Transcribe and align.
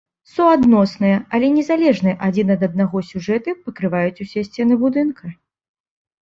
Суадносныя, 0.35 1.17
але 1.37 1.47
незалежныя 1.57 2.15
адзін 2.27 2.47
ад 2.55 2.65
аднаго 2.69 2.97
сюжэты 3.11 3.53
пакрываюць 3.69 4.21
усе 4.27 4.45
сцены 4.49 4.73
будынка. 4.87 5.25